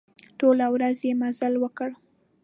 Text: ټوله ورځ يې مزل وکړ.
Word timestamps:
ټوله 0.39 0.65
ورځ 0.75 0.99
يې 1.07 1.13
مزل 1.21 1.53
وکړ. 1.59 1.89